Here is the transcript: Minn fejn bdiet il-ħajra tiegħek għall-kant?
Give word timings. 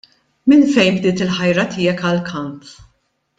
Minn 0.51 0.63
fejn 0.75 0.97
bdiet 1.01 1.21
il-ħajra 1.25 1.67
tiegħek 1.75 2.03
għall-kant? 2.09 2.75